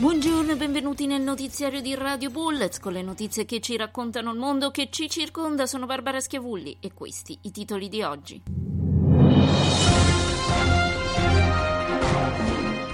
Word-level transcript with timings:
Buongiorno 0.00 0.52
e 0.52 0.56
benvenuti 0.56 1.06
nel 1.06 1.20
notiziario 1.20 1.82
di 1.82 1.94
Radio 1.94 2.30
Bullets 2.30 2.80
con 2.80 2.94
le 2.94 3.02
notizie 3.02 3.44
che 3.44 3.60
ci 3.60 3.76
raccontano 3.76 4.32
il 4.32 4.38
mondo 4.38 4.70
che 4.70 4.88
ci 4.90 5.10
circonda. 5.10 5.66
Sono 5.66 5.84
Barbara 5.84 6.20
Schiavulli 6.20 6.78
e 6.80 6.94
questi 6.94 7.36
i 7.42 7.50
titoli 7.50 7.90
di 7.90 8.02
oggi. 8.02 8.42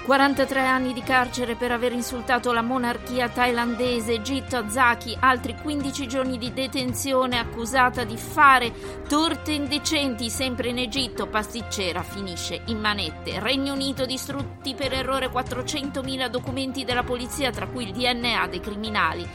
43 0.07 0.65
anni 0.65 0.93
di 0.93 1.03
carcere 1.03 1.57
per 1.57 1.73
aver 1.73 1.91
insultato 1.91 2.53
la 2.53 2.63
monarchia 2.63 3.29
thailandese, 3.29 4.13
Egitto 4.13 4.57
Azaki, 4.57 5.17
altri 5.19 5.57
15 5.61 6.07
giorni 6.07 6.39
di 6.39 6.53
detenzione 6.53 7.41
accusata 7.41 8.05
di 8.05 8.17
fare 8.17 8.73
torte 9.09 9.51
indecenti 9.51 10.31
sempre 10.31 10.69
in 10.69 10.79
Egitto, 10.79 11.27
pasticcera 11.27 12.05
finisce 12.05 12.63
in 12.67 12.79
manette. 12.79 13.41
Regno 13.41 13.73
Unito 13.73 14.07
distrutti 14.07 14.77
per 14.77 14.93
errore 14.93 15.27
400.000 15.27 16.29
documenti 16.29 16.85
della 16.85 17.03
polizia, 17.03 17.51
tra 17.51 17.67
cui 17.67 17.89
il 17.89 17.93
DNA 17.93 18.47
dei 18.47 18.61
criminali. 18.61 19.29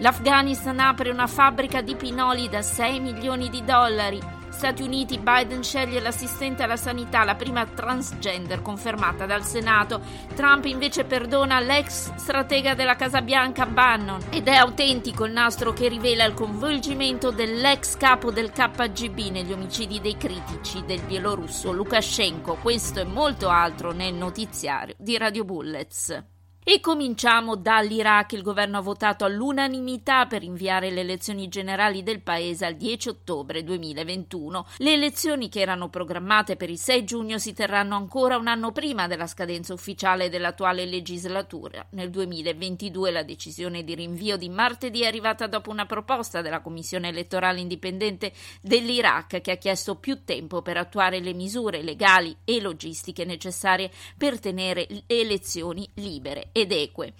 L'Afghanistan 0.00 0.78
apre 0.78 1.08
una 1.08 1.26
fabbrica 1.26 1.80
di 1.80 1.96
pinoli 1.96 2.50
da 2.50 2.60
6 2.60 3.00
milioni 3.00 3.48
di 3.48 3.64
dollari. 3.64 4.37
Stati 4.50 4.82
Uniti, 4.82 5.18
Biden 5.18 5.62
sceglie 5.62 6.00
l'assistente 6.00 6.62
alla 6.62 6.76
sanità, 6.76 7.24
la 7.24 7.34
prima 7.34 7.66
transgender 7.66 8.62
confermata 8.62 9.26
dal 9.26 9.44
Senato. 9.44 10.00
Trump 10.34 10.64
invece 10.64 11.04
perdona 11.04 11.60
l'ex 11.60 12.14
stratega 12.14 12.74
della 12.74 12.96
Casa 12.96 13.22
Bianca 13.22 13.66
Bannon 13.66 14.20
ed 14.30 14.48
è 14.48 14.54
autentico 14.54 15.24
il 15.24 15.32
nastro 15.32 15.72
che 15.72 15.88
rivela 15.88 16.24
il 16.24 16.34
coinvolgimento 16.34 17.30
dell'ex 17.30 17.96
capo 17.96 18.30
del 18.30 18.50
KGB 18.50 19.30
negli 19.30 19.52
omicidi 19.52 20.00
dei 20.00 20.16
critici 20.16 20.84
del 20.84 21.02
bielorusso 21.02 21.72
Lukashenko. 21.72 22.56
Questo 22.56 23.00
e 23.00 23.04
molto 23.04 23.48
altro 23.48 23.92
nel 23.92 24.14
notiziario 24.14 24.94
di 24.98 25.16
Radio 25.16 25.44
Bullets. 25.44 26.37
E 26.70 26.80
cominciamo 26.80 27.56
dall'Iraq. 27.56 28.32
Il 28.32 28.42
governo 28.42 28.76
ha 28.76 28.82
votato 28.82 29.24
all'unanimità 29.24 30.26
per 30.26 30.42
inviare 30.42 30.90
le 30.90 31.00
elezioni 31.00 31.48
generali 31.48 32.02
del 32.02 32.20
paese 32.20 32.66
al 32.66 32.74
10 32.74 33.08
ottobre 33.08 33.64
2021. 33.64 34.66
Le 34.76 34.92
elezioni 34.92 35.48
che 35.48 35.60
erano 35.60 35.88
programmate 35.88 36.56
per 36.56 36.68
il 36.68 36.76
6 36.76 37.04
giugno 37.04 37.38
si 37.38 37.54
terranno 37.54 37.96
ancora 37.96 38.36
un 38.36 38.48
anno 38.48 38.70
prima 38.70 39.06
della 39.06 39.26
scadenza 39.26 39.72
ufficiale 39.72 40.28
dell'attuale 40.28 40.84
legislatura. 40.84 41.86
Nel 41.92 42.10
2022 42.10 43.12
la 43.12 43.22
decisione 43.22 43.82
di 43.82 43.94
rinvio 43.94 44.36
di 44.36 44.50
martedì 44.50 45.00
è 45.00 45.06
arrivata 45.06 45.46
dopo 45.46 45.70
una 45.70 45.86
proposta 45.86 46.42
della 46.42 46.60
Commissione 46.60 47.08
elettorale 47.08 47.60
indipendente 47.60 48.30
dell'Iraq 48.60 49.40
che 49.40 49.52
ha 49.52 49.56
chiesto 49.56 49.94
più 49.94 50.22
tempo 50.22 50.60
per 50.60 50.76
attuare 50.76 51.20
le 51.20 51.32
misure 51.32 51.80
legali 51.80 52.36
e 52.44 52.60
logistiche 52.60 53.24
necessarie 53.24 53.90
per 54.18 54.38
tenere 54.38 54.86
le 54.90 55.04
elezioni 55.06 55.88
libere 55.94 56.50
ed 56.60 56.72
eque. 56.72 57.14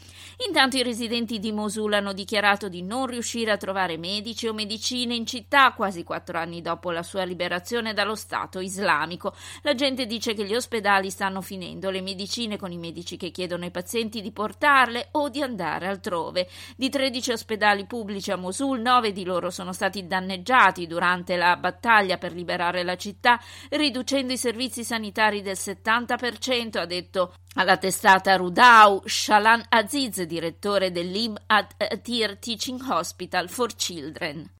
Intanto 0.46 0.76
i 0.76 0.82
residenti 0.84 1.38
di 1.38 1.50
Mosul 1.50 1.94
hanno 1.94 2.12
dichiarato 2.12 2.68
di 2.68 2.82
non 2.82 3.06
riuscire 3.06 3.50
a 3.50 3.56
trovare 3.56 3.96
medici 3.96 4.46
o 4.46 4.52
medicine 4.52 5.14
in 5.14 5.26
città 5.26 5.72
quasi 5.72 6.04
quattro 6.04 6.38
anni 6.38 6.62
dopo 6.62 6.90
la 6.90 7.02
sua 7.02 7.24
liberazione 7.24 7.92
dallo 7.92 8.14
Stato 8.14 8.60
islamico. 8.60 9.34
La 9.62 9.74
gente 9.74 10.06
dice 10.06 10.34
che 10.34 10.44
gli 10.44 10.54
ospedali 10.54 11.10
stanno 11.10 11.40
finendo 11.40 11.90
le 11.90 12.00
medicine 12.00 12.56
con 12.56 12.70
i 12.70 12.78
medici 12.78 13.16
che 13.16 13.30
chiedono 13.30 13.64
ai 13.64 13.70
pazienti 13.70 14.20
di 14.20 14.30
portarle 14.30 15.08
o 15.12 15.28
di 15.28 15.42
andare 15.42 15.88
altrove. 15.88 16.48
Di 16.76 16.88
13 16.88 17.32
ospedali 17.32 17.86
pubblici 17.86 18.30
a 18.30 18.36
Mosul, 18.36 18.80
nove 18.80 19.12
di 19.12 19.24
loro 19.24 19.50
sono 19.50 19.72
stati 19.72 20.06
danneggiati 20.06 20.86
durante 20.86 21.36
la 21.36 21.56
battaglia 21.56 22.16
per 22.16 22.32
liberare 22.32 22.84
la 22.84 22.96
città, 22.96 23.40
riducendo 23.70 24.32
i 24.32 24.38
servizi 24.38 24.84
sanitari 24.84 25.42
del 25.42 25.56
70%, 25.58 26.78
ha 26.78 26.86
detto 26.86 27.34
alla 27.54 27.76
testata 27.76 28.36
Rudau 28.36 29.02
Shalan 29.28 29.62
Aziz, 29.68 30.26
direttore 30.26 30.90
dell'Ib 30.90 31.36
Atir 31.48 32.38
Teaching 32.38 32.80
Hospital 32.80 33.46
for 33.46 33.74
Children. 33.74 34.57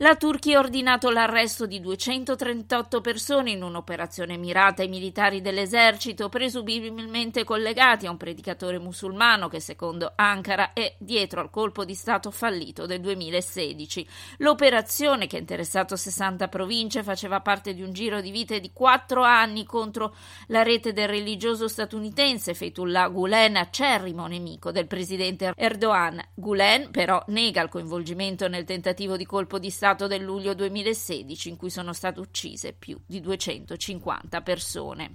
La 0.00 0.14
Turchia 0.14 0.58
ha 0.58 0.60
ordinato 0.60 1.08
l'arresto 1.08 1.64
di 1.64 1.80
238 1.80 3.00
persone 3.00 3.52
in 3.52 3.62
un'operazione 3.62 4.36
mirata 4.36 4.82
ai 4.82 4.88
militari 4.88 5.40
dell'esercito, 5.40 6.28
presumibilmente 6.28 7.44
collegati 7.44 8.04
a 8.04 8.10
un 8.10 8.18
predicatore 8.18 8.78
musulmano 8.78 9.48
che, 9.48 9.58
secondo 9.58 10.12
Ankara, 10.14 10.74
è 10.74 10.96
dietro 10.98 11.40
al 11.40 11.48
colpo 11.48 11.86
di 11.86 11.94
Stato 11.94 12.30
fallito 12.30 12.84
del 12.84 13.00
2016. 13.00 14.06
L'operazione, 14.38 15.26
che 15.26 15.36
ha 15.36 15.40
interessato 15.40 15.96
60 15.96 16.46
province, 16.48 17.02
faceva 17.02 17.40
parte 17.40 17.72
di 17.72 17.80
un 17.80 17.94
giro 17.94 18.20
di 18.20 18.30
vite 18.30 18.60
di 18.60 18.72
quattro 18.74 19.22
anni 19.22 19.64
contro 19.64 20.14
la 20.48 20.62
rete 20.62 20.92
del 20.92 21.08
religioso 21.08 21.68
statunitense 21.68 22.52
Fethullah 22.52 23.08
Gulen, 23.08 23.56
acerrimo 23.56 24.26
nemico 24.26 24.70
del 24.72 24.88
presidente 24.88 25.54
Erdogan. 25.56 26.22
Gulen, 26.34 26.90
però, 26.90 27.24
nega 27.28 27.62
il 27.62 27.70
coinvolgimento 27.70 28.46
nel 28.46 28.64
tentativo 28.64 29.16
di 29.16 29.24
colpo 29.24 29.58
di 29.58 29.70
Stato 29.70 29.84
Stato 29.86 30.08
del 30.08 30.24
luglio 30.24 30.52
2016 30.52 31.48
in 31.48 31.56
cui 31.56 31.70
sono 31.70 31.92
state 31.92 32.18
uccise 32.18 32.72
più 32.72 33.00
di 33.06 33.20
250 33.20 34.42
persone. 34.42 35.12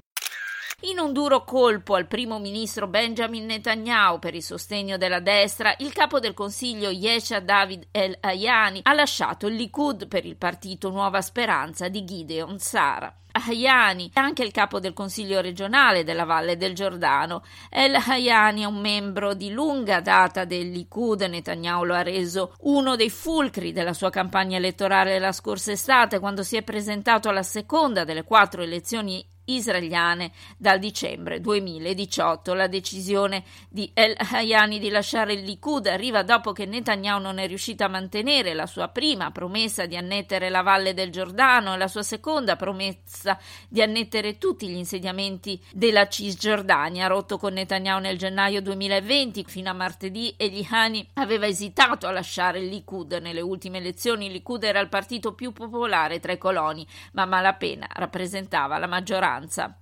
In 0.84 0.97
un 0.97 1.14
duro 1.14 1.44
colpo 1.44 1.94
al 1.94 2.08
primo 2.08 2.40
ministro 2.40 2.88
Benjamin 2.88 3.46
Netanyahu 3.46 4.18
per 4.18 4.34
il 4.34 4.42
sostegno 4.42 4.97
della 4.97 5.19
destra, 5.19 5.75
il 5.78 5.94
capo 5.94 6.19
del 6.19 6.34
Consiglio 6.34 6.90
Yesha 6.90 7.40
David 7.40 7.90
El 7.92 8.18
Ayani 8.19 8.80
ha 8.81 8.94
lasciato 8.94 9.46
il 9.46 9.53
Likud 9.53 10.08
per 10.08 10.25
il 10.25 10.38
partito 10.38 10.90
Nuova 10.90 11.22
Speranza 11.22 11.88
di 11.88 12.03
Gideon 12.03 12.58
Sara. 12.58 13.16
Hayani, 13.34 14.09
anche 14.16 14.44
il 14.44 14.52
capo 14.52 14.80
del 14.80 14.94
Consiglio 14.94 15.40
regionale 15.40 16.03
della 16.03 16.25
Valle 16.25 16.58
del 16.58 16.74
Giordano. 16.74 17.44
El 17.70 17.94
Hayani 17.94 18.64
è 18.64 18.66
un 18.66 18.80
membro 18.80 19.36
di 19.36 19.52
lunga 19.52 20.02
data 20.02 20.46
del 20.46 20.72
Likud, 20.72 21.22
Netanyahu 21.22 21.86
lo 21.86 21.94
ha 21.94 22.02
reso 22.02 22.56
uno 22.62 22.96
dei 22.96 23.12
fulcri 23.12 23.72
della 23.72 23.94
sua 23.94 24.09
campagna 24.09 24.58
elettorale 24.58 25.20
la 25.20 25.31
scorsa 25.31 25.72
estate, 25.72 26.20
quando 26.20 26.41
si 26.41 26.58
è 26.58 26.64
presentato 26.64 27.30
alla 27.30 27.44
seconda 27.44 28.03
delle 28.03 28.24
quattro 28.24 28.64
elezioni 28.64 29.24
israeliane 29.56 30.32
dal 30.58 30.80
dicembre 30.80 31.40
2018. 31.42 32.54
La 32.54 32.68
decisione 32.68 33.44
di 33.70 33.90
El 33.94 34.16
Hayani 34.18 34.80
di 34.80 34.90
lasciare 34.90 35.34
il 35.34 35.44
Likud 35.44 35.88
arriva 35.88 36.24
dopo 36.24 36.52
che 36.52 36.66
Netanyahu 36.66 37.22
non 37.22 37.38
è 37.38 37.48
riuscito 37.48 37.84
a 37.84 37.88
mantenere 37.88 38.54
la 38.54 38.66
sua 38.66 38.88
prima 38.88 39.32
promessa 39.32 39.86
di 39.86 39.98
annettere 39.98 40.50
la 40.50 40.62
Valle 40.62 40.94
del 40.94 41.12
Giordano 41.12 41.74
e 41.74 41.78
la 41.78 41.88
sua 41.88 42.04
seconda 42.04 42.56
promessa 42.56 43.38
di 43.68 43.82
annettere 43.82 44.38
tutti 44.38 44.68
gli 44.68 44.78
insediamenti 44.78 45.62
della 45.72 46.08
Cisgiordania, 46.08 47.08
rotto 47.08 47.38
con 47.38 47.54
Netanyahu 47.54 48.00
nel 48.00 48.18
gennaio 48.18 48.62
2020. 48.62 49.46
Fino 49.48 49.70
a 49.70 49.74
martedì 49.74 50.34
Elihani 50.38 51.08
aveva 51.16 51.48
esitato 51.48 52.08
a 52.08 52.12
lasciare 52.12 52.60
il 52.60 52.68
Likud. 52.68 53.14
Nelle 53.14 53.42
ultime 53.42 53.80
elezioni 53.80 54.28
il 54.28 54.34
Likud 54.34 54.64
era 54.64 54.80
il 54.80 54.90
partito 54.90 55.34
più 55.34 55.52
popolare 55.52 56.20
tra 56.20 56.32
i 56.32 56.38
coloni, 56.38 56.86
ma 57.14 57.26
malapena 57.26 57.88
rappresentava 57.94 58.78
la 58.78 58.88
maggioranza 58.88 59.41
maggioranza 59.41 59.76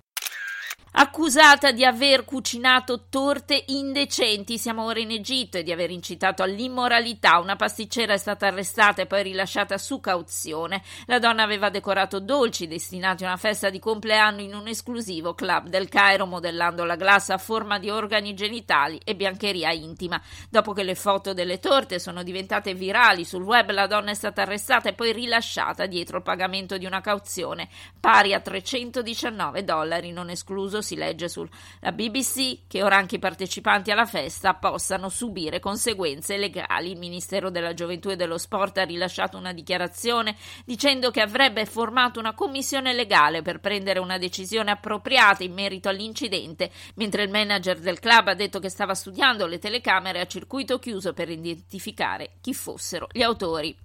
accusata 1.01 1.71
di 1.71 1.85
aver 1.85 2.25
cucinato 2.25 3.05
torte 3.09 3.63
indecenti. 3.67 4.57
Siamo 4.57 4.83
ora 4.83 4.99
in 4.99 5.11
Egitto 5.11 5.57
e 5.57 5.63
di 5.63 5.71
aver 5.71 5.91
incitato 5.91 6.43
all'immoralità. 6.43 7.39
Una 7.39 7.55
pasticcera 7.55 8.11
è 8.11 8.17
stata 8.17 8.47
arrestata 8.47 9.01
e 9.01 9.05
poi 9.05 9.23
rilasciata 9.23 9.77
su 9.77 10.01
cauzione. 10.01 10.81
La 11.05 11.17
donna 11.17 11.43
aveva 11.43 11.69
decorato 11.69 12.19
dolci 12.19 12.67
destinati 12.67 13.23
a 13.23 13.27
una 13.27 13.37
festa 13.37 13.69
di 13.69 13.79
compleanno 13.79 14.41
in 14.41 14.53
un 14.53 14.67
esclusivo 14.67 15.33
club 15.35 15.69
del 15.69 15.87
Cairo, 15.87 16.25
modellando 16.25 16.83
la 16.83 16.97
glassa 16.97 17.35
a 17.35 17.37
forma 17.37 17.79
di 17.79 17.89
organi 17.89 18.33
genitali 18.33 18.99
e 19.05 19.15
biancheria 19.15 19.71
intima. 19.71 20.21
Dopo 20.49 20.73
che 20.73 20.83
le 20.83 20.95
foto 20.95 21.33
delle 21.33 21.59
torte 21.59 21.97
sono 21.97 22.23
diventate 22.23 22.73
virali 22.73 23.23
sul 23.23 23.43
web, 23.43 23.71
la 23.71 23.87
donna 23.87 24.11
è 24.11 24.15
stata 24.15 24.41
arrestata 24.41 24.89
e 24.89 24.93
poi 24.93 25.13
rilasciata 25.13 25.85
dietro 25.85 26.17
il 26.17 26.23
pagamento 26.23 26.77
di 26.77 26.85
una 26.85 26.99
cauzione 26.99 27.69
pari 27.97 28.33
a 28.33 28.41
319 28.41 29.63
dollari, 29.63 30.11
non 30.11 30.29
escluso 30.29 30.87
si 30.89 30.95
legge 30.95 31.29
sulla 31.29 31.49
BBC 31.93 32.61
che 32.67 32.81
ora 32.81 32.97
anche 32.97 33.17
i 33.17 33.19
partecipanti 33.19 33.91
alla 33.91 34.07
festa 34.07 34.55
possano 34.55 35.09
subire 35.09 35.59
conseguenze 35.59 36.37
legali. 36.37 36.91
Il 36.91 36.97
Ministero 36.97 37.51
della 37.51 37.75
Gioventù 37.75 38.09
e 38.09 38.15
dello 38.15 38.39
Sport 38.39 38.79
ha 38.79 38.83
rilasciato 38.83 39.37
una 39.37 39.53
dichiarazione 39.53 40.35
dicendo 40.65 41.11
che 41.11 41.21
avrebbe 41.21 41.65
formato 41.65 42.19
una 42.19 42.33
commissione 42.33 42.93
legale 42.93 43.43
per 43.43 43.59
prendere 43.59 43.99
una 43.99 44.17
decisione 44.17 44.71
appropriata 44.71 45.43
in 45.43 45.53
merito 45.53 45.89
all'incidente, 45.89 46.71
mentre 46.95 47.23
il 47.23 47.29
manager 47.29 47.79
del 47.79 47.99
club 47.99 48.29
ha 48.29 48.33
detto 48.33 48.59
che 48.59 48.69
stava 48.69 48.95
studiando 48.95 49.45
le 49.45 49.59
telecamere 49.59 50.19
a 50.19 50.25
circuito 50.25 50.79
chiuso 50.79 51.13
per 51.13 51.29
identificare 51.29 52.31
chi 52.41 52.53
fossero 52.53 53.07
gli 53.11 53.21
autori. 53.21 53.75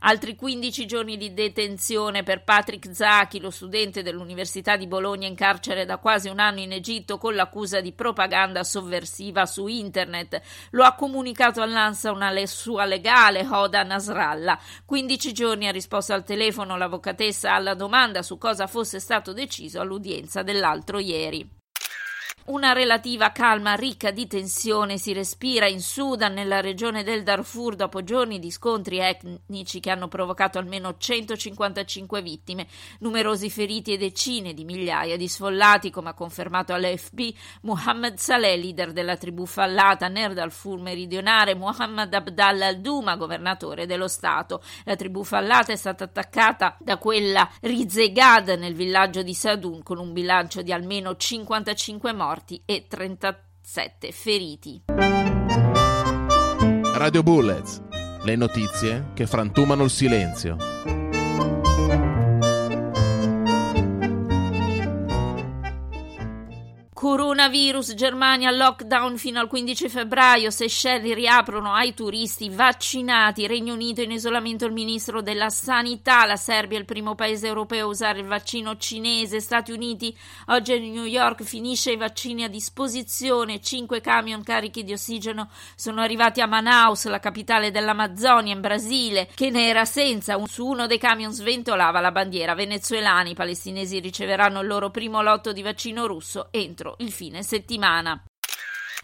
Altri 0.00 0.36
15 0.36 0.86
giorni 0.86 1.16
di 1.16 1.34
detenzione 1.34 2.22
per 2.22 2.44
Patrick 2.44 2.94
Zachi, 2.94 3.40
lo 3.40 3.50
studente 3.50 4.02
dell'Università 4.02 4.76
di 4.76 4.86
Bologna 4.86 5.26
in 5.26 5.34
carcere 5.34 5.84
da 5.84 5.96
quasi 5.96 6.28
un 6.28 6.38
anno 6.42 6.60
in 6.60 6.72
Egitto 6.72 7.18
con 7.18 7.34
l'accusa 7.34 7.80
di 7.80 7.92
propaganda 7.92 8.64
sovversiva 8.64 9.46
su 9.46 9.66
internet. 9.66 10.40
Lo 10.70 10.84
ha 10.84 10.94
comunicato 10.94 11.62
all'ANSA 11.62 12.10
una 12.10 12.30
sua 12.46 12.84
legale 12.84 13.46
Hoda 13.48 13.82
Nasrallah. 13.82 14.58
15 14.84 15.32
giorni 15.32 15.68
ha 15.68 15.72
risposto 15.72 16.12
al 16.12 16.24
telefono 16.24 16.76
l'avvocatessa 16.76 17.54
alla 17.54 17.74
domanda 17.74 18.22
su 18.22 18.38
cosa 18.38 18.66
fosse 18.66 19.00
stato 19.00 19.32
deciso 19.32 19.80
all'udienza 19.80 20.42
dell'altro 20.42 20.98
ieri. 20.98 21.61
Una 22.44 22.72
relativa 22.72 23.30
calma 23.30 23.74
ricca 23.74 24.10
di 24.10 24.26
tensione 24.26 24.98
si 24.98 25.12
respira 25.12 25.68
in 25.68 25.80
Sudan, 25.80 26.32
nella 26.32 26.60
regione 26.60 27.04
del 27.04 27.22
Darfur, 27.22 27.76
dopo 27.76 28.02
giorni 28.02 28.40
di 28.40 28.50
scontri 28.50 28.98
etnici 28.98 29.78
che 29.78 29.90
hanno 29.90 30.08
provocato 30.08 30.58
almeno 30.58 30.96
155 30.98 32.20
vittime, 32.20 32.66
numerosi 32.98 33.48
feriti 33.48 33.92
e 33.92 33.96
decine 33.96 34.54
di 34.54 34.64
migliaia 34.64 35.16
di 35.16 35.28
sfollati, 35.28 35.90
come 35.90 36.08
ha 36.08 36.14
confermato 36.14 36.74
all'AFP 36.74 37.60
Mohammed 37.62 38.16
Saleh, 38.16 38.56
leader 38.56 38.92
della 38.92 39.16
tribù 39.16 39.46
fallata 39.46 40.08
nel 40.08 40.34
Darfur 40.34 40.80
meridionale, 40.80 41.54
Mohammed 41.54 42.12
Abdallah 42.12 42.66
al-Duma, 42.66 43.14
governatore 43.14 43.86
dello 43.86 44.08
Stato. 44.08 44.64
La 44.82 44.96
tribù 44.96 45.22
fallata 45.22 45.70
è 45.70 45.76
stata 45.76 46.02
attaccata 46.02 46.76
da 46.80 46.98
quella 46.98 47.48
Rizegad 47.60 48.48
nel 48.58 48.74
villaggio 48.74 49.22
di 49.22 49.32
Sadun, 49.32 49.84
con 49.84 49.98
un 49.98 50.12
bilancio 50.12 50.60
di 50.62 50.72
almeno 50.72 51.14
55 51.14 52.12
morti 52.12 52.30
morti 52.32 52.62
e 52.64 52.86
37 52.88 54.10
feriti. 54.10 54.84
Radio 56.94 57.22
Bullets, 57.22 57.82
le 58.22 58.36
notizie 58.36 59.10
che 59.12 59.26
frantumano 59.26 59.84
il 59.84 59.90
silenzio. 59.90 61.01
Coronavirus, 67.02 67.94
Germania 67.94 68.52
lockdown 68.52 69.18
fino 69.18 69.40
al 69.40 69.48
15 69.48 69.88
febbraio, 69.88 70.52
Seychelles 70.52 71.14
riaprono 71.14 71.72
ai 71.72 71.94
turisti 71.94 72.48
vaccinati, 72.48 73.48
Regno 73.48 73.74
Unito 73.74 74.02
in 74.02 74.12
isolamento 74.12 74.66
il 74.66 74.72
ministro 74.72 75.20
della 75.20 75.50
Sanità, 75.50 76.24
la 76.26 76.36
Serbia 76.36 76.76
è 76.76 76.80
il 76.80 76.86
primo 76.86 77.16
paese 77.16 77.48
europeo 77.48 77.86
a 77.86 77.88
usare 77.88 78.20
il 78.20 78.28
vaccino 78.28 78.76
cinese, 78.76 79.40
Stati 79.40 79.72
Uniti, 79.72 80.16
oggi 80.46 80.74
a 80.74 80.78
New 80.78 81.02
York 81.02 81.42
finisce 81.42 81.90
i 81.90 81.96
vaccini 81.96 82.44
a 82.44 82.48
disposizione, 82.48 83.60
cinque 83.60 84.00
camion 84.00 84.44
carichi 84.44 84.84
di 84.84 84.92
ossigeno 84.92 85.50
sono 85.74 86.02
arrivati 86.02 86.40
a 86.40 86.46
Manaus, 86.46 87.06
la 87.06 87.18
capitale 87.18 87.72
dell'Amazzonia 87.72 88.54
in 88.54 88.60
Brasile, 88.60 89.28
che 89.34 89.50
ne 89.50 89.66
era 89.66 89.84
senza, 89.84 90.40
su 90.46 90.66
uno 90.66 90.86
dei 90.86 90.98
camion 90.98 91.32
sventolava 91.32 91.98
la 91.98 92.12
bandiera 92.12 92.54
venezuelana, 92.54 93.28
i 93.28 93.34
palestinesi 93.34 93.98
riceveranno 93.98 94.60
il 94.60 94.68
loro 94.68 94.90
primo 94.90 95.20
lotto 95.20 95.50
di 95.50 95.62
vaccino 95.62 96.06
russo 96.06 96.46
entro 96.52 96.90
il 96.98 97.12
fine 97.12 97.42
settimana. 97.42 98.22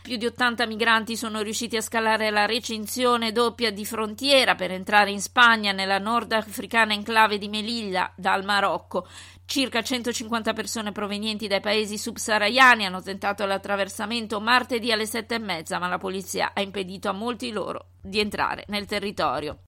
Più 0.00 0.16
di 0.16 0.24
80 0.24 0.66
migranti 0.66 1.16
sono 1.16 1.42
riusciti 1.42 1.76
a 1.76 1.82
scalare 1.82 2.30
la 2.30 2.46
recinzione 2.46 3.30
doppia 3.30 3.70
di 3.70 3.84
frontiera 3.84 4.54
per 4.54 4.70
entrare 4.70 5.10
in 5.10 5.20
Spagna 5.20 5.72
nella 5.72 5.98
nordafricana 5.98 6.94
enclave 6.94 7.36
di 7.36 7.48
Melilla 7.48 8.10
dal 8.16 8.44
Marocco. 8.44 9.06
Circa 9.44 9.82
150 9.82 10.54
persone 10.54 10.92
provenienti 10.92 11.46
dai 11.46 11.60
paesi 11.60 11.98
subsahariani 11.98 12.86
hanno 12.86 13.02
tentato 13.02 13.44
l'attraversamento 13.44 14.40
martedì 14.40 14.92
alle 14.92 15.06
sette 15.06 15.34
e 15.34 15.40
mezza, 15.40 15.78
ma 15.78 15.88
la 15.88 15.98
polizia 15.98 16.52
ha 16.54 16.60
impedito 16.62 17.10
a 17.10 17.12
molti 17.12 17.50
loro 17.50 17.90
di 18.00 18.18
entrare 18.18 18.64
nel 18.68 18.86
territorio. 18.86 19.64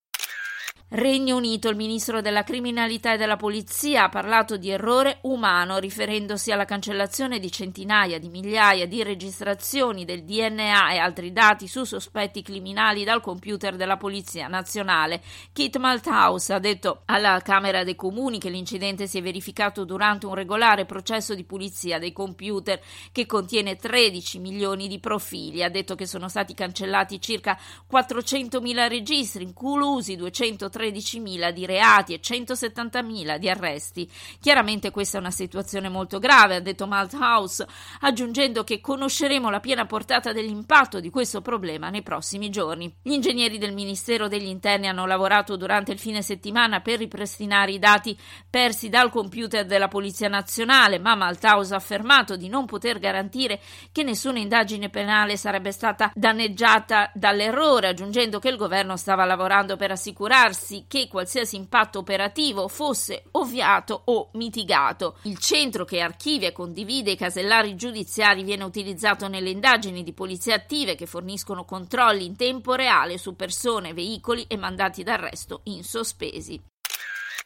Regno 0.92 1.36
Unito, 1.36 1.68
il 1.68 1.76
ministro 1.76 2.20
della 2.20 2.42
criminalità 2.42 3.12
e 3.12 3.16
della 3.16 3.36
polizia 3.36 4.06
ha 4.06 4.08
parlato 4.08 4.56
di 4.56 4.70
errore 4.70 5.18
umano 5.20 5.78
riferendosi 5.78 6.50
alla 6.50 6.64
cancellazione 6.64 7.38
di 7.38 7.48
centinaia 7.52 8.18
di 8.18 8.28
migliaia 8.28 8.88
di 8.88 9.04
registrazioni 9.04 10.04
del 10.04 10.24
DNA 10.24 10.90
e 10.90 10.98
altri 10.98 11.32
dati 11.32 11.68
su 11.68 11.84
sospetti 11.84 12.42
criminali 12.42 13.04
dal 13.04 13.20
computer 13.20 13.76
della 13.76 13.98
Polizia 13.98 14.48
Nazionale. 14.48 15.22
Kit 15.52 15.76
Malthouse 15.76 16.54
ha 16.54 16.58
detto 16.58 17.02
alla 17.04 17.40
Camera 17.40 17.84
dei 17.84 17.94
Comuni 17.94 18.40
che 18.40 18.50
l'incidente 18.50 19.06
si 19.06 19.18
è 19.18 19.22
verificato 19.22 19.84
durante 19.84 20.26
un 20.26 20.34
regolare 20.34 20.86
processo 20.86 21.36
di 21.36 21.44
pulizia 21.44 22.00
dei 22.00 22.12
computer 22.12 22.80
che 23.12 23.26
contiene 23.26 23.76
13 23.76 24.40
milioni 24.40 24.88
di 24.88 24.98
profili. 24.98 25.62
Ha 25.62 25.70
detto 25.70 25.94
che 25.94 26.06
sono 26.06 26.28
stati 26.28 26.52
cancellati 26.52 27.20
circa 27.20 27.56
400.000 27.88 28.88
registri, 28.88 29.44
inclusi 29.44 30.16
230 30.16 30.79
13.000 30.80 31.50
di 31.50 31.66
reati 31.66 32.14
e 32.14 32.20
170.000 32.20 33.36
di 33.36 33.50
arresti. 33.50 34.10
Chiaramente 34.40 34.90
questa 34.90 35.18
è 35.18 35.20
una 35.20 35.30
situazione 35.30 35.88
molto 35.88 36.18
grave, 36.18 36.56
ha 36.56 36.60
detto 36.60 36.86
Malthouse, 36.86 37.66
aggiungendo 38.00 38.64
che 38.64 38.80
conosceremo 38.80 39.50
la 39.50 39.60
piena 39.60 39.84
portata 39.84 40.32
dell'impatto 40.32 41.00
di 41.00 41.10
questo 41.10 41.42
problema 41.42 41.90
nei 41.90 42.02
prossimi 42.02 42.48
giorni. 42.48 42.92
Gli 43.02 43.12
ingegneri 43.12 43.58
del 43.58 43.74
Ministero 43.74 44.28
degli 44.28 44.46
Interni 44.46 44.88
hanno 44.88 45.06
lavorato 45.06 45.56
durante 45.56 45.92
il 45.92 45.98
fine 45.98 46.22
settimana 46.22 46.80
per 46.80 46.98
ripristinare 46.98 47.72
i 47.72 47.78
dati 47.78 48.16
persi 48.48 48.88
dal 48.88 49.10
computer 49.10 49.66
della 49.66 49.88
Polizia 49.88 50.28
Nazionale, 50.28 50.98
ma 50.98 51.14
Malthouse 51.14 51.74
ha 51.74 51.76
affermato 51.76 52.36
di 52.36 52.48
non 52.48 52.64
poter 52.66 52.98
garantire 52.98 53.60
che 53.92 54.02
nessuna 54.02 54.38
indagine 54.38 54.88
penale 54.88 55.36
sarebbe 55.36 55.72
stata 55.72 56.10
danneggiata 56.14 57.10
dall'errore, 57.14 57.88
aggiungendo 57.88 58.38
che 58.38 58.48
il 58.48 58.56
governo 58.56 58.96
stava 58.96 59.24
lavorando 59.24 59.76
per 59.76 59.90
assicurarsi 59.90 60.69
assicurarsi 60.70 60.84
che 60.86 61.08
qualsiasi 61.08 61.56
impatto 61.56 61.98
operativo 61.98 62.68
fosse 62.68 63.24
ovviato 63.32 64.02
o 64.04 64.30
mitigato. 64.34 65.16
Il 65.22 65.38
centro 65.38 65.84
che 65.84 66.00
archivia 66.00 66.48
e 66.48 66.52
condivide 66.52 67.12
i 67.12 67.16
casellari 67.16 67.74
giudiziari 67.74 68.44
viene 68.44 68.64
utilizzato 68.64 69.26
nelle 69.28 69.50
indagini 69.50 70.04
di 70.04 70.12
polizia 70.12 70.54
attive 70.54 70.94
che 70.94 71.06
forniscono 71.06 71.64
controlli 71.64 72.24
in 72.24 72.36
tempo 72.36 72.74
reale 72.74 73.18
su 73.18 73.34
persone, 73.34 73.92
veicoli 73.92 74.44
e 74.46 74.56
mandati 74.56 75.02
d'arresto 75.02 75.62
in 75.64 75.82
sospesi. 75.82 76.69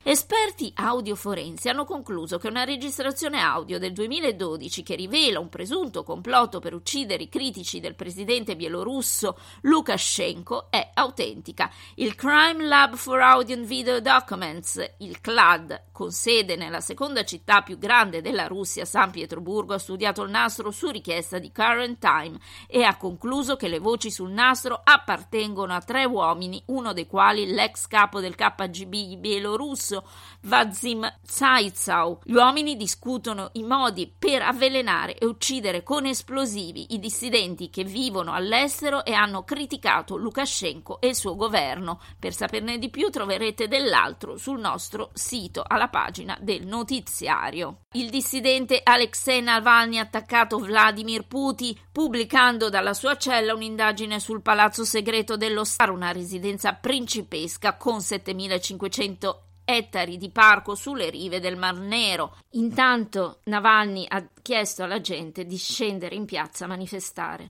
Esperti 0.07 0.71
audioforensi 0.75 1.71
hanno 1.71 1.87
concluso 1.87 2.37
che 2.37 2.49
una 2.49 2.65
registrazione 2.65 3.41
audio 3.41 3.79
del 3.79 3.95
2012 3.95 4.83
che 4.83 4.97
rivela 4.97 5.41
un 5.41 5.49
presunto 5.49 6.03
complotto 6.03 6.59
per 6.61 6.75
uccidere 6.75 7.23
i 7.23 7.31
critici 7.31 7.81
del 7.81 7.95
presidente 7.95 8.55
bielorusso 8.55 9.39
Lukashenko 9.63 10.67
è 10.69 10.91
autentica. 10.93 11.71
Il 11.95 12.17
Crime 12.17 12.67
Lab 12.67 12.97
for 12.97 13.19
Audio 13.19 13.57
and 13.57 13.65
Video 13.65 13.99
Documents, 14.01 14.79
il 14.99 15.23
CLAD, 15.23 15.85
con 15.91 16.11
sede 16.11 16.57
nella 16.57 16.81
seconda 16.81 17.25
città 17.25 17.63
più 17.63 17.79
grande 17.79 18.21
della 18.21 18.47
Russia, 18.47 18.85
San 18.85 19.11
Pietroburgo, 19.11 19.73
ha 19.73 19.79
studiato 19.79 20.21
il 20.21 20.31
nastro 20.31 20.71
su 20.71 20.91
richiesta 20.91 21.39
di 21.39 21.51
Current 21.51 21.99
Time 21.99 22.39
e 22.67 22.83
ha 22.83 22.99
concluso 22.99 23.57
che 23.57 23.69
le 23.69 23.79
voci 23.79 24.11
sul 24.11 24.33
nastro 24.33 24.79
appartengono 24.85 25.73
a 25.73 25.81
tre 25.81 26.05
uomini, 26.05 26.63
uno 26.67 26.93
dei 26.93 27.07
quali 27.07 27.47
l'ex 27.47 27.87
capo 27.87 28.21
del 28.21 28.35
KGB 28.35 29.17
bielorusso 29.17 29.94
russo 29.95 30.05
Vazim 30.45 31.11
Zaitsau. 31.23 32.21
Gli 32.23 32.35
uomini 32.35 32.77
discutono 32.77 33.49
i 33.55 33.63
modi 33.63 34.13
per 34.17 34.43
avvelenare 34.43 35.17
e 35.17 35.25
uccidere 35.25 35.83
con 35.83 36.05
esplosivi 36.05 36.93
i 36.93 36.99
dissidenti 36.99 37.71
che 37.71 37.83
vivono 37.83 38.33
all'estero 38.33 39.07
e 39.07 39.15
hanno 39.15 39.45
criticato 39.45 40.17
Lukashenko 40.17 41.01
e 41.01 41.09
il 41.09 41.15
suo 41.15 41.35
governo. 41.35 42.01
Per 42.19 42.35
saperne 42.35 42.79
di 42.79 42.91
più 42.91 43.09
troverete 43.09 43.69
dell'altro 43.69 44.37
sul 44.37 44.61
nostro 44.61 45.11
sito 45.15 45.65
alla 45.67 45.89
pagina 45.89 46.37
del 46.41 46.67
notiziario. 46.67 47.85
Il 47.93 48.11
dissidente 48.11 48.81
Alexei 48.83 49.41
Navalny 49.41 49.97
ha 49.97 50.03
attaccato 50.03 50.59
Vladimir 50.59 51.27
Putin 51.27 51.75
pubblicando 51.91 52.69
dalla 52.69 52.93
sua 52.93 53.17
cella 53.17 53.55
un'indagine 53.55 54.21
sul 54.21 54.43
palazzo 54.43 54.85
segreto 54.85 55.39
dello 55.39 55.65
Star, 55.65 55.91
una 55.91 56.13
residenza 56.13 56.75
principesca 56.75 57.77
con 57.77 58.03
7500 58.03 59.44
ettari 59.65 60.17
di 60.17 60.31
parco 60.31 60.75
sulle 60.75 61.11
rive 61.11 61.41
del 61.41 61.57
Mar 61.57 61.79
Nero. 61.79 62.37
Intanto 62.51 63.41
Navalny 63.45 64.05
ha 64.09 64.27
chiesto 64.43 64.83
alla 64.83 65.01
gente 65.01 65.45
di 65.45 65.57
scendere 65.57 66.15
in 66.15 66.25
piazza 66.25 66.65
a 66.65 66.69
manifestare. 66.69 67.49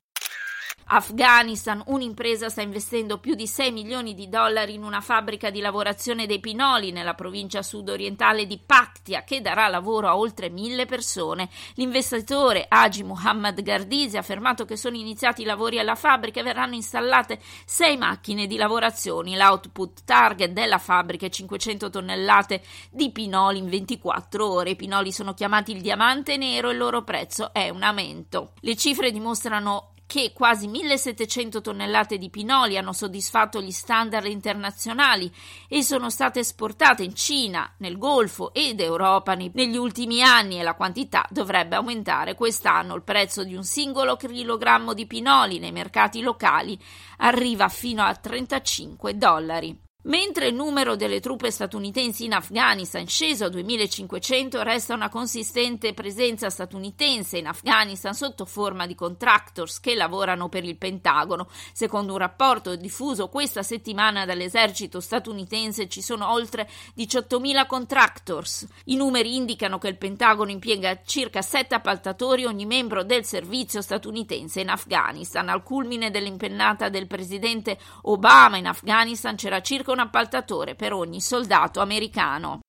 Afghanistan, 0.87 1.81
un'impresa 1.87 2.49
sta 2.49 2.61
investendo 2.61 3.17
più 3.17 3.33
di 3.33 3.47
6 3.47 3.71
milioni 3.71 4.13
di 4.13 4.29
dollari 4.29 4.75
in 4.75 4.83
una 4.83 5.01
fabbrica 5.01 5.49
di 5.49 5.59
lavorazione 5.59 6.27
dei 6.27 6.39
pinoli 6.39 6.91
nella 6.91 7.15
provincia 7.15 7.63
sudorientale 7.63 8.45
di 8.45 8.59
Paktia 8.63 9.23
che 9.23 9.41
darà 9.41 9.67
lavoro 9.67 10.07
a 10.07 10.15
oltre 10.15 10.49
mille 10.49 10.85
persone. 10.85 11.49
L'investitore 11.75 12.65
Haji 12.67 13.01
Muhammad 13.01 13.63
Gardizi 13.63 14.17
ha 14.17 14.19
affermato 14.19 14.65
che 14.65 14.77
sono 14.77 14.95
iniziati 14.95 15.41
i 15.41 15.45
lavori 15.45 15.79
alla 15.79 15.95
fabbrica 15.95 16.41
e 16.41 16.43
verranno 16.43 16.75
installate 16.75 17.39
6 17.65 17.97
macchine 17.97 18.45
di 18.45 18.55
lavorazioni. 18.55 19.35
L'output 19.35 20.03
target 20.05 20.51
della 20.51 20.77
fabbrica 20.77 21.25
è 21.25 21.29
500 21.29 21.89
tonnellate 21.89 22.61
di 22.91 23.11
pinoli 23.11 23.57
in 23.57 23.69
24 23.69 24.47
ore. 24.47 24.69
I 24.71 24.75
pinoli 24.75 25.11
sono 25.11 25.33
chiamati 25.33 25.71
il 25.71 25.81
diamante 25.81 26.37
nero 26.37 26.69
e 26.69 26.73
il 26.73 26.77
loro 26.77 27.03
prezzo 27.03 27.51
è 27.51 27.69
un 27.69 27.81
aumento. 27.81 28.51
Le 28.59 28.75
cifre 28.75 29.11
dimostrano 29.11 29.93
che 30.07 30.31
quasi 30.33 30.67
1700 30.67 31.61
tonnellate 31.61 32.17
di 32.17 32.29
pinoli 32.29 32.77
hanno 32.77 32.93
soddisfatto 32.93 33.61
gli 33.61 33.71
standard 33.71 34.27
internazionali 34.27 35.31
e 35.67 35.83
sono 35.83 36.09
state 36.09 36.39
esportate 36.39 37.03
in 37.03 37.15
Cina, 37.15 37.73
nel 37.77 37.97
Golfo 37.97 38.53
ed 38.53 38.79
Europa 38.79 39.33
negli 39.35 39.77
ultimi 39.77 40.21
anni 40.21 40.59
e 40.59 40.63
la 40.63 40.75
quantità 40.75 41.25
dovrebbe 41.29 41.75
aumentare 41.75 42.35
quest'anno. 42.35 42.95
Il 42.95 43.03
prezzo 43.03 43.43
di 43.43 43.55
un 43.55 43.63
singolo 43.63 44.15
chilogrammo 44.15 44.93
di 44.93 45.07
pinoli 45.07 45.59
nei 45.59 45.71
mercati 45.71 46.21
locali 46.21 46.79
arriva 47.17 47.67
fino 47.69 48.03
a 48.03 48.13
35 48.13 49.17
dollari. 49.17 49.84
Mentre 50.07 50.49
il 50.49 50.53
numero 50.53 50.95
delle 50.95 51.19
truppe 51.19 51.49
statunitensi 51.49 52.25
in 52.25 52.33
Afghanistan 52.33 53.07
sceso 53.07 53.45
a 53.45 53.49
2500 53.49 54.61
resta 54.61 54.93
una 54.93 55.09
consistente 55.09 55.95
presenza 55.95 56.51
statunitense 56.51 57.39
in 57.39 57.47
Afghanistan 57.47 58.13
sotto 58.13 58.45
forma 58.45 58.85
di 58.85 58.93
contractors 58.93 59.79
che 59.79 59.95
lavorano 59.95 60.47
per 60.47 60.63
il 60.63 60.77
Pentagono. 60.77 61.47
Secondo 61.73 62.11
un 62.11 62.19
rapporto 62.19 62.75
diffuso 62.75 63.29
questa 63.29 63.63
settimana 63.63 64.25
dall'esercito 64.25 64.99
statunitense 64.99 65.89
ci 65.89 66.03
sono 66.03 66.31
oltre 66.31 66.69
18.000 66.95 67.65
contractors. 67.65 68.67
I 68.85 68.97
numeri 68.97 69.35
indicano 69.35 69.79
che 69.79 69.87
il 69.87 69.97
Pentagono 69.97 70.51
impiega 70.51 71.01
circa 71.03 71.41
7 71.41 71.73
appaltatori 71.73 72.45
ogni 72.45 72.67
membro 72.67 73.03
del 73.03 73.25
servizio 73.25 73.81
statunitense 73.81 74.61
in 74.61 74.69
Afghanistan. 74.69 75.49
Al 75.49 75.63
culmine 75.63 76.11
dell'impennata 76.11 76.89
del 76.89 77.07
presidente 77.07 77.79
Obama 78.03 78.57
in 78.57 78.67
Afghanistan 78.67 79.35
c'era 79.35 79.61
circa 79.61 79.93
appaltatore 79.99 80.75
per 80.75 80.93
ogni 80.93 81.21
soldato 81.21 81.79
americano. 81.81 82.59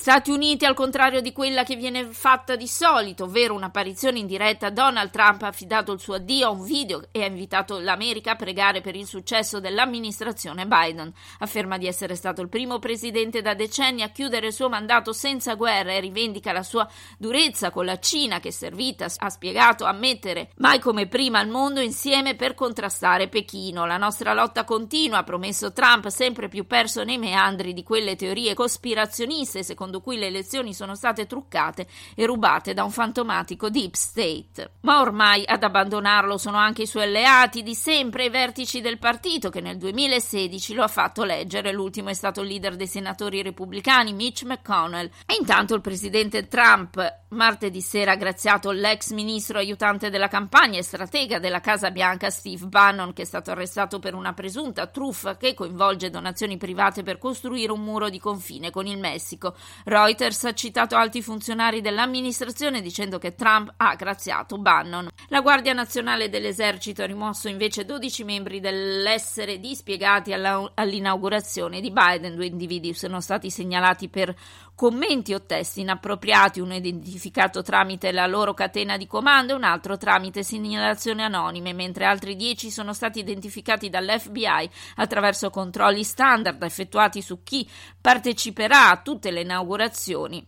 Stati 0.00 0.30
Uniti, 0.30 0.64
al 0.64 0.74
contrario 0.74 1.20
di 1.20 1.32
quella 1.32 1.64
che 1.64 1.74
viene 1.74 2.04
fatta 2.12 2.54
di 2.54 2.68
solito, 2.68 3.24
ovvero 3.24 3.54
un'apparizione 3.54 4.20
in 4.20 4.26
diretta, 4.26 4.70
Donald 4.70 5.10
Trump 5.10 5.42
ha 5.42 5.48
affidato 5.48 5.90
il 5.90 5.98
suo 5.98 6.14
addio 6.14 6.46
a 6.46 6.50
un 6.50 6.62
video 6.62 7.08
e 7.10 7.24
ha 7.24 7.26
invitato 7.26 7.80
l'America 7.80 8.30
a 8.30 8.36
pregare 8.36 8.80
per 8.80 8.94
il 8.94 9.06
successo 9.06 9.58
dell'amministrazione 9.58 10.68
Biden. 10.68 11.12
Afferma 11.40 11.78
di 11.78 11.88
essere 11.88 12.14
stato 12.14 12.40
il 12.40 12.48
primo 12.48 12.78
presidente 12.78 13.42
da 13.42 13.54
decenni 13.54 14.02
a 14.02 14.10
chiudere 14.10 14.46
il 14.46 14.52
suo 14.52 14.68
mandato 14.68 15.12
senza 15.12 15.56
guerra 15.56 15.90
e 15.90 15.98
rivendica 16.00 16.52
la 16.52 16.62
sua 16.62 16.88
durezza 17.18 17.72
con 17.72 17.84
la 17.84 17.98
Cina 17.98 18.38
che 18.38 18.48
è 18.48 18.52
servita, 18.52 19.08
ha 19.16 19.30
spiegato, 19.30 19.84
a 19.84 19.92
mettere 19.92 20.50
mai 20.58 20.78
come 20.78 21.08
prima 21.08 21.40
al 21.40 21.48
mondo 21.48 21.80
insieme 21.80 22.36
per 22.36 22.54
contrastare 22.54 23.26
Pechino. 23.26 23.84
La 23.84 23.96
nostra 23.96 24.32
lotta 24.32 24.62
continua, 24.62 25.18
ha 25.18 25.24
promesso 25.24 25.72
Trump, 25.72 26.06
sempre 26.06 26.46
più 26.46 26.68
perso 26.68 27.02
nei 27.02 27.18
meandri 27.18 27.72
di 27.72 27.82
quelle 27.82 28.14
teorie 28.14 28.54
cospirazioniste 28.54 29.64
secondo 29.64 29.86
secondo 29.88 30.00
cui 30.00 30.18
le 30.18 30.26
elezioni 30.26 30.74
sono 30.74 30.94
state 30.94 31.26
truccate 31.26 31.86
e 32.14 32.26
rubate 32.26 32.74
da 32.74 32.84
un 32.84 32.90
fantomatico 32.90 33.70
Deep 33.70 33.94
State. 33.94 34.72
Ma 34.82 35.00
ormai 35.00 35.44
ad 35.46 35.62
abbandonarlo 35.62 36.36
sono 36.36 36.58
anche 36.58 36.82
i 36.82 36.86
suoi 36.86 37.04
alleati 37.04 37.62
di 37.62 37.74
sempre 37.74 38.26
i 38.26 38.30
vertici 38.30 38.80
del 38.80 38.98
partito 38.98 39.48
che 39.48 39.60
nel 39.60 39.78
2016 39.78 40.74
lo 40.74 40.82
ha 40.82 40.88
fatto 40.88 41.24
leggere. 41.24 41.72
L'ultimo 41.72 42.10
è 42.10 42.14
stato 42.14 42.42
il 42.42 42.48
leader 42.48 42.76
dei 42.76 42.86
senatori 42.86 43.42
repubblicani 43.42 44.12
Mitch 44.12 44.42
McConnell. 44.42 45.10
E 45.26 45.36
intanto 45.38 45.74
il 45.74 45.80
presidente 45.80 46.46
Trump 46.48 47.26
martedì 47.30 47.80
sera 47.80 48.12
ha 48.12 48.16
graziato 48.16 48.70
l'ex 48.70 49.12
ministro 49.12 49.58
aiutante 49.58 50.08
della 50.08 50.28
campagna 50.28 50.78
e 50.78 50.82
stratega 50.82 51.38
della 51.38 51.60
Casa 51.60 51.90
Bianca 51.90 52.30
Steve 52.30 52.66
Bannon 52.66 53.12
che 53.12 53.22
è 53.22 53.26
stato 53.26 53.50
arrestato 53.50 53.98
per 53.98 54.14
una 54.14 54.32
presunta 54.32 54.86
truffa 54.86 55.36
che 55.36 55.52
coinvolge 55.52 56.08
donazioni 56.10 56.56
private 56.56 57.02
per 57.02 57.18
costruire 57.18 57.72
un 57.72 57.82
muro 57.82 58.08
di 58.08 58.18
confine 58.18 58.70
con 58.70 58.86
il 58.86 58.98
Messico. 58.98 59.54
Reuters 59.84 60.44
ha 60.44 60.54
citato 60.54 60.96
alti 60.96 61.22
funzionari 61.22 61.80
dell'amministrazione 61.80 62.80
dicendo 62.80 63.18
che 63.18 63.34
Trump 63.34 63.72
ha 63.76 63.94
graziato 63.94 64.58
Bannon. 64.58 65.08
La 65.28 65.40
Guardia 65.40 65.72
Nazionale 65.72 66.28
dell'Esercito 66.28 67.02
ha 67.02 67.06
rimosso 67.06 67.48
invece 67.48 67.84
12 67.84 68.24
membri 68.24 68.60
dell'essere 68.60 69.58
dispiegati 69.58 70.32
alla, 70.32 70.70
all'inaugurazione 70.74 71.80
di 71.80 71.90
Biden. 71.90 72.34
Due 72.34 72.46
individui 72.46 72.94
sono 72.94 73.20
stati 73.20 73.50
segnalati 73.50 74.08
per 74.08 74.34
commenti 74.74 75.34
o 75.34 75.42
testi 75.42 75.80
inappropriati, 75.80 76.60
uno 76.60 76.74
identificato 76.74 77.62
tramite 77.62 78.12
la 78.12 78.26
loro 78.26 78.54
catena 78.54 78.96
di 78.96 79.08
comando 79.08 79.52
e 79.52 79.56
un 79.56 79.64
altro 79.64 79.96
tramite 79.96 80.44
segnalazioni 80.44 81.22
anonime, 81.22 81.72
mentre 81.72 82.04
altri 82.04 82.36
10 82.36 82.70
sono 82.70 82.92
stati 82.92 83.18
identificati 83.18 83.88
dall'FBI 83.88 84.70
attraverso 84.96 85.50
controlli 85.50 86.04
standard 86.04 86.62
effettuati 86.62 87.22
su 87.22 87.42
chi 87.42 87.68
parteciperà 88.00 88.90
a 88.90 88.98
tutte 88.98 89.32
le 89.32 89.40
inaugurazioni 89.40 89.57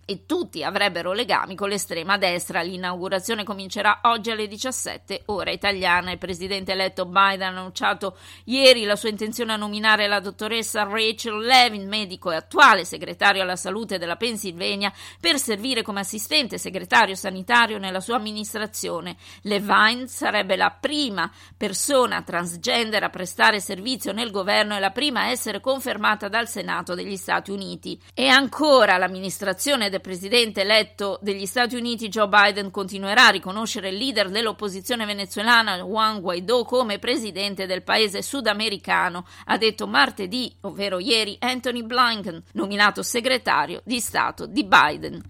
e 0.04 0.26
tutti 0.26 0.62
avrebbero 0.62 1.12
legami 1.12 1.54
con 1.54 1.68
l'estrema 1.68 2.18
destra. 2.18 2.62
L'inaugurazione 2.62 3.44
comincerà 3.44 4.00
oggi 4.04 4.30
alle 4.30 4.46
17 4.46 5.22
ora 5.26 5.50
italiana. 5.50 6.12
Il 6.12 6.18
presidente 6.18 6.72
eletto 6.72 7.06
Biden 7.06 7.42
ha 7.42 7.48
annunciato 7.48 8.16
ieri 8.44 8.84
la 8.84 8.96
sua 8.96 9.08
intenzione 9.08 9.52
a 9.52 9.56
nominare 9.56 10.06
la 10.06 10.20
dottoressa 10.20 10.84
Rachel 10.84 11.38
Levin, 11.38 11.88
medico 11.88 12.30
e 12.30 12.36
attuale 12.36 12.84
segretario 12.84 13.42
alla 13.42 13.56
salute 13.56 13.98
della 13.98 14.16
Pennsylvania, 14.16 14.92
per 15.20 15.38
servire 15.38 15.82
come 15.82 16.00
assistente 16.00 16.58
segretario 16.58 17.14
sanitario 17.14 17.78
nella 17.78 18.00
sua 18.00 18.16
amministrazione. 18.16 19.16
Levine 19.42 20.06
sarebbe 20.06 20.56
la 20.56 20.70
prima 20.70 21.30
persona 21.56 22.22
transgender 22.22 23.02
a 23.02 23.10
prestare 23.10 23.60
servizio 23.60 24.12
nel 24.12 24.30
governo 24.30 24.76
e 24.76 24.80
la 24.80 24.90
prima 24.90 25.20
a 25.20 25.28
essere 25.28 25.60
confermata 25.60 26.28
dal 26.28 26.48
Senato 26.48 26.94
degli 26.94 27.16
Stati 27.16 27.50
Uniti. 27.50 28.00
E 28.14 28.28
ancora 28.28 28.96
l'amministrazione 29.00 29.90
del 29.90 30.00
presidente 30.00 30.60
eletto 30.60 31.18
degli 31.20 31.46
Stati 31.46 31.74
Uniti 31.74 32.08
Joe 32.08 32.28
Biden 32.28 32.70
continuerà 32.70 33.26
a 33.26 33.30
riconoscere 33.30 33.88
il 33.88 33.96
leader 33.96 34.30
dell'opposizione 34.30 35.04
venezuelana 35.04 35.78
Juan 35.78 36.20
Guaidó 36.20 36.64
come 36.64 37.00
presidente 37.00 37.66
del 37.66 37.82
paese 37.82 38.22
sudamericano, 38.22 39.26
ha 39.46 39.58
detto 39.58 39.88
martedì, 39.88 40.54
ovvero 40.60 41.00
ieri, 41.00 41.36
Anthony 41.40 41.82
Blinken, 41.82 42.40
nominato 42.52 43.02
segretario 43.02 43.80
di 43.84 43.98
Stato 43.98 44.46
di 44.46 44.64
Biden. 44.64 45.20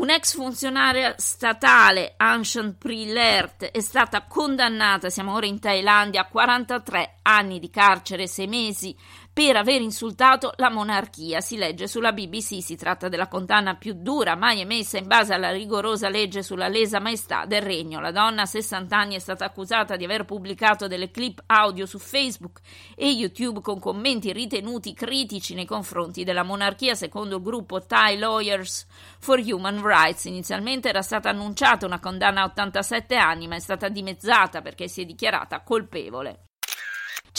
Un'ex 0.00 0.34
funzionaria 0.34 1.14
statale, 1.18 2.14
Anshan 2.16 2.78
Prilert, 2.78 3.66
è 3.66 3.80
stata 3.80 4.24
condannata, 4.26 5.10
siamo 5.10 5.34
ora 5.34 5.44
in 5.44 5.60
Thailandia, 5.60 6.22
a 6.22 6.26
43 6.26 7.18
anni 7.20 7.58
di 7.58 7.68
carcere 7.68 8.22
e 8.22 8.26
6 8.26 8.46
mesi 8.46 8.96
per 9.32 9.56
aver 9.56 9.80
insultato 9.80 10.52
la 10.56 10.70
monarchia. 10.70 11.40
Si 11.40 11.56
legge 11.56 11.86
sulla 11.86 12.12
BBC, 12.12 12.60
si 12.62 12.76
tratta 12.76 13.08
della 13.08 13.28
condanna 13.28 13.76
più 13.76 13.94
dura 13.94 14.34
mai 14.34 14.60
emessa 14.60 14.98
in 14.98 15.06
base 15.06 15.32
alla 15.32 15.52
rigorosa 15.52 16.08
legge 16.08 16.42
sulla 16.42 16.68
lesa 16.68 17.00
maestà 17.00 17.46
del 17.46 17.62
regno. 17.62 18.00
La 18.00 18.10
donna, 18.10 18.42
a 18.42 18.46
60 18.46 18.96
anni, 18.96 19.14
è 19.14 19.18
stata 19.20 19.44
accusata 19.44 19.96
di 19.96 20.04
aver 20.04 20.24
pubblicato 20.24 20.88
delle 20.88 21.10
clip 21.10 21.42
audio 21.46 21.86
su 21.86 21.98
Facebook 21.98 22.60
e 22.96 23.08
YouTube 23.10 23.60
con 23.60 23.78
commenti 23.78 24.32
ritenuti 24.32 24.94
critici 24.94 25.54
nei 25.54 25.66
confronti 25.66 26.24
della 26.24 26.42
monarchia, 26.42 26.94
secondo 26.94 27.36
il 27.36 27.42
gruppo 27.42 27.80
Thai 27.80 28.18
Lawyers 28.18 28.86
for 29.18 29.38
Human 29.38 29.80
Rights. 29.82 30.24
Inizialmente 30.24 30.88
era 30.88 31.02
stata 31.02 31.30
annunciata 31.30 31.86
una 31.86 32.00
condanna 32.00 32.42
a 32.42 32.46
87 32.46 33.16
anni, 33.16 33.46
ma 33.46 33.54
è 33.54 33.60
stata 33.60 33.88
dimezzata 33.88 34.60
perché 34.60 34.88
si 34.88 35.02
è 35.02 35.04
dichiarata 35.04 35.62
colpevole. 35.62 36.49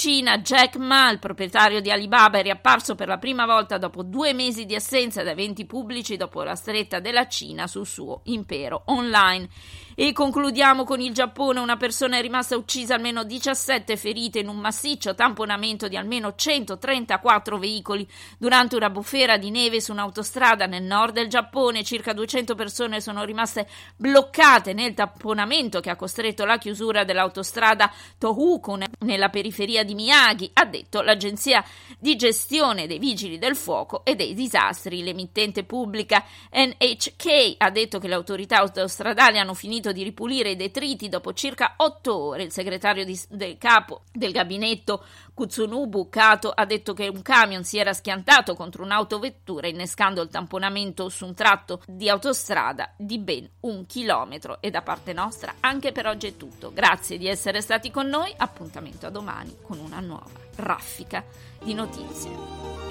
Cina, 0.01 0.39
Jack 0.39 0.77
Ma, 0.77 1.11
il 1.11 1.19
proprietario 1.19 1.79
di 1.79 1.91
Alibaba, 1.91 2.39
è 2.39 2.41
riapparso 2.41 2.95
per 2.95 3.07
la 3.07 3.19
prima 3.19 3.45
volta 3.45 3.77
dopo 3.77 4.01
due 4.01 4.33
mesi 4.33 4.65
di 4.65 4.73
assenza 4.73 5.21
da 5.21 5.29
eventi 5.29 5.67
pubblici 5.67 6.17
dopo 6.17 6.41
la 6.41 6.55
stretta 6.55 6.99
della 6.99 7.27
Cina 7.27 7.67
sul 7.67 7.85
suo 7.85 8.21
impero 8.23 8.81
online. 8.85 9.47
E 9.93 10.13
concludiamo 10.13 10.85
con 10.85 11.01
il 11.01 11.13
Giappone. 11.13 11.59
Una 11.59 11.75
persona 11.75 12.17
è 12.17 12.21
rimasta 12.21 12.55
uccisa, 12.55 12.95
almeno 12.95 13.23
17 13.25 13.97
ferite 13.97 14.39
in 14.39 14.47
un 14.47 14.57
massiccio 14.57 15.13
tamponamento 15.15 15.89
di 15.89 15.97
almeno 15.97 16.33
134 16.33 17.57
veicoli 17.57 18.07
durante 18.37 18.77
una 18.77 18.89
bufera 18.89 19.37
di 19.37 19.51
neve 19.51 19.81
su 19.81 19.91
un'autostrada 19.91 20.65
nel 20.65 20.83
nord 20.83 21.15
del 21.15 21.27
Giappone. 21.27 21.83
Circa 21.83 22.13
200 22.13 22.55
persone 22.55 23.01
sono 23.01 23.25
rimaste 23.25 23.67
bloccate 23.97 24.71
nel 24.73 24.93
tamponamento 24.93 25.81
che 25.81 25.89
ha 25.89 25.97
costretto 25.97 26.45
la 26.45 26.57
chiusura 26.57 27.03
dell'autostrada 27.03 27.91
Tohoku 28.17 28.77
nella 28.99 29.29
periferia 29.29 29.83
di 29.83 29.93
Miyagi, 29.93 30.51
ha 30.53 30.65
detto 30.65 31.01
l'agenzia 31.01 31.63
di 31.99 32.15
gestione 32.15 32.87
dei 32.87 32.99
vigili 32.99 33.37
del 33.37 33.57
fuoco 33.57 34.05
e 34.05 34.15
dei 34.15 34.33
disastri. 34.33 35.03
L'emittente 35.03 35.65
pubblica 35.65 36.23
NHK 36.53 37.55
ha 37.57 37.69
detto 37.69 37.99
che 37.99 38.07
le 38.07 38.15
autorità 38.15 38.59
autostradali 38.59 39.37
hanno 39.37 39.53
finito 39.53 39.79
di 39.91 40.03
ripulire 40.03 40.51
i 40.51 40.55
detriti 40.55 41.09
dopo 41.09 41.33
circa 41.33 41.73
otto 41.77 42.15
ore. 42.15 42.43
Il 42.43 42.51
segretario 42.51 43.03
di, 43.03 43.19
del 43.29 43.57
capo 43.57 44.03
del 44.13 44.31
gabinetto 44.31 45.03
Kutsunobu 45.33 46.07
Kato 46.09 46.51
ha 46.51 46.65
detto 46.65 46.93
che 46.93 47.07
un 47.07 47.23
camion 47.23 47.63
si 47.63 47.79
era 47.79 47.93
schiantato 47.93 48.53
contro 48.53 48.83
un'autovettura 48.83 49.67
innescando 49.67 50.21
il 50.21 50.29
tamponamento 50.29 51.09
su 51.09 51.25
un 51.25 51.33
tratto 51.33 51.81
di 51.87 52.07
autostrada 52.07 52.93
di 52.95 53.17
ben 53.17 53.49
un 53.61 53.87
chilometro. 53.87 54.61
E 54.61 54.69
da 54.69 54.83
parte 54.83 55.13
nostra 55.13 55.55
anche 55.61 55.91
per 55.91 56.05
oggi 56.05 56.27
è 56.27 56.37
tutto. 56.37 56.71
Grazie 56.71 57.17
di 57.17 57.27
essere 57.27 57.61
stati 57.61 57.89
con 57.89 58.05
noi. 58.05 58.31
Appuntamento 58.37 59.07
a 59.07 59.09
domani 59.09 59.55
con 59.63 59.79
una 59.79 59.99
nuova 59.99 60.29
raffica 60.57 61.23
di 61.63 61.73
notizie. 61.73 62.90